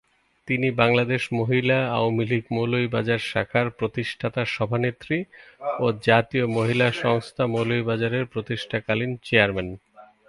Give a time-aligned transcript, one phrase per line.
[0.47, 5.17] তিনি বাংলাদেশ মহিলা আওয়ামীলীগ মৌলভীবাজার জেলা শাখার প্রতিষ্ঠাতা সভানেত্রী
[5.79, 9.69] ও জাতীয় মহিলা সংস্থা মৌলভীবাজার এর প্রতিষ্ঠা কালীন চেয়ারম্যান।